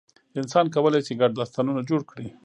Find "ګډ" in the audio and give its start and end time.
1.21-1.31